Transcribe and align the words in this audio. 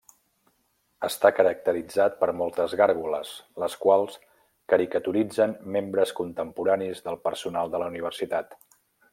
Està 1.07 1.29
caracteritzat 1.39 2.15
per 2.23 2.29
moltes 2.39 2.73
gàrgoles, 2.81 3.35
les 3.65 3.77
quals 3.85 4.17
caricaturitzen 4.73 5.57
membres 5.79 6.15
contemporanis 6.23 7.05
del 7.11 7.25
personal 7.29 7.75
de 7.77 7.85
la 7.85 7.93
Universitat. 7.95 8.63